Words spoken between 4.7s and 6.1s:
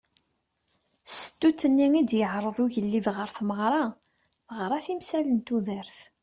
timsal n tudert.